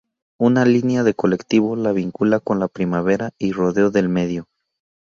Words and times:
Una 0.39 0.65
línea 0.65 1.03
de 1.03 1.13
colectivo 1.13 1.75
la 1.75 1.91
vincula 1.91 2.39
con 2.39 2.59
La 2.59 2.67
Primavera 2.67 3.33
y 3.37 3.51
Rodeo 3.51 3.91
del 3.91 4.09
Medio. 4.09 4.47